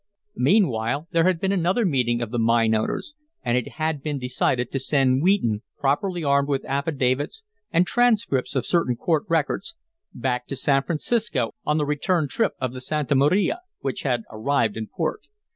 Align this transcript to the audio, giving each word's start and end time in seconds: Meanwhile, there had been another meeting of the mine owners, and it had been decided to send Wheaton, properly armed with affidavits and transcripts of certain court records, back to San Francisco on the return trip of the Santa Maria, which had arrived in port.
Meanwhile, 0.41 1.09
there 1.11 1.25
had 1.25 1.39
been 1.39 1.51
another 1.51 1.85
meeting 1.85 2.23
of 2.23 2.31
the 2.31 2.39
mine 2.39 2.73
owners, 2.73 3.13
and 3.43 3.55
it 3.55 3.73
had 3.73 4.01
been 4.01 4.17
decided 4.17 4.71
to 4.71 4.79
send 4.79 5.21
Wheaton, 5.21 5.61
properly 5.79 6.23
armed 6.23 6.49
with 6.49 6.65
affidavits 6.65 7.43
and 7.71 7.85
transcripts 7.85 8.55
of 8.55 8.65
certain 8.65 8.95
court 8.95 9.25
records, 9.29 9.75
back 10.11 10.47
to 10.47 10.55
San 10.55 10.81
Francisco 10.81 11.53
on 11.67 11.77
the 11.77 11.85
return 11.85 12.27
trip 12.27 12.53
of 12.59 12.73
the 12.73 12.81
Santa 12.81 13.13
Maria, 13.13 13.59
which 13.81 14.01
had 14.01 14.23
arrived 14.31 14.75
in 14.75 14.87
port. 14.87 15.27